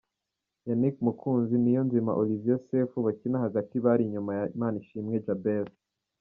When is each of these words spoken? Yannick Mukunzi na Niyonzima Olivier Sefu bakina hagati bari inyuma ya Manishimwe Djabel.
Yannick 0.67 0.97
Mukunzi 1.05 1.53
na 1.57 1.61
Niyonzima 1.63 2.17
Olivier 2.21 2.59
Sefu 2.67 2.97
bakina 3.05 3.37
hagati 3.45 3.75
bari 3.85 4.01
inyuma 4.05 4.31
ya 4.39 4.45
Manishimwe 4.59 5.15
Djabel. 5.23 5.67